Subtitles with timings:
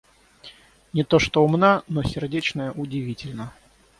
[0.93, 3.53] Не то что умна, но сердечная удивительно.